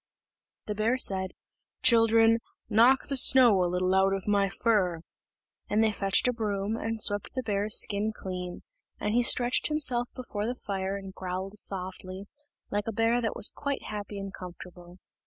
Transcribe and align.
The 0.65 0.73
bear 0.73 0.97
said, 0.97 1.29
"Children, 1.83 2.39
knock 2.71 3.07
the 3.07 3.15
snow 3.15 3.63
a 3.63 3.69
little 3.69 3.93
out 3.93 4.15
of 4.15 4.27
my 4.27 4.49
fur;" 4.49 5.01
and 5.69 5.83
they 5.83 5.91
fetched 5.91 6.27
a 6.27 6.33
broom, 6.33 6.75
and 6.75 6.99
swept 6.99 7.29
the 7.35 7.43
bear's 7.43 7.79
skin 7.79 8.11
clean; 8.11 8.63
and 8.99 9.13
he 9.13 9.21
stretched 9.21 9.67
himself 9.67 10.07
before 10.15 10.47
the 10.47 10.55
fire 10.65 10.97
and 10.97 11.13
growled 11.13 11.59
softly, 11.59 12.23
like 12.71 12.87
a 12.87 12.91
bear 12.91 13.21
that 13.21 13.35
was 13.35 13.51
quite 13.55 13.83
happy 13.83 14.17
and 14.17 14.33
comfortable. 14.33 14.97